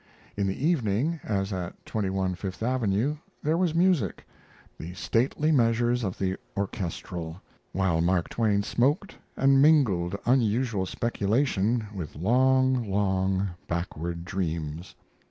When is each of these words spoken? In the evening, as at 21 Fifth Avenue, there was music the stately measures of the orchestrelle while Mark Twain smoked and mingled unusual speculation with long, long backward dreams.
In 0.35 0.47
the 0.47 0.57
evening, 0.65 1.19
as 1.23 1.53
at 1.53 1.85
21 1.85 2.33
Fifth 2.33 2.63
Avenue, 2.63 3.17
there 3.43 3.55
was 3.55 3.75
music 3.75 4.25
the 4.79 4.95
stately 4.95 5.51
measures 5.51 6.03
of 6.03 6.17
the 6.17 6.37
orchestrelle 6.57 7.39
while 7.71 8.01
Mark 8.01 8.27
Twain 8.27 8.63
smoked 8.63 9.15
and 9.37 9.61
mingled 9.61 10.15
unusual 10.25 10.87
speculation 10.87 11.85
with 11.93 12.15
long, 12.15 12.81
long 12.89 13.49
backward 13.67 14.25
dreams. 14.25 14.95